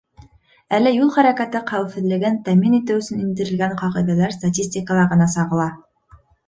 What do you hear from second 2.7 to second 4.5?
итеү өсөн индерелгән ҡағиҙәләр